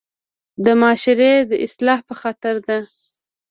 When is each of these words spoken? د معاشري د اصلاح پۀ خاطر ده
د 0.63 0.67
معاشري 0.79 1.33
د 1.49 1.51
اصلاح 1.65 1.99
پۀ 2.07 2.13
خاطر 2.21 2.55
ده 2.67 2.77